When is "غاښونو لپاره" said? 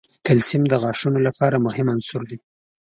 0.83-1.63